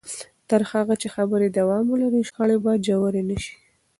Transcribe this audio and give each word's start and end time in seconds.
تر 0.49 0.61
هغه 0.71 0.93
چې 1.01 1.07
خبرې 1.15 1.47
دوام 1.57 1.85
ولري، 1.89 2.21
شخړې 2.29 2.57
به 2.63 2.71
ژورې 2.85 3.21
نه 3.29 3.37
شي. 3.43 3.55